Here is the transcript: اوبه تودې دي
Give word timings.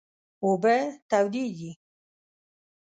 اوبه 0.45 0.75
تودې 1.09 1.45
دي 1.57 1.69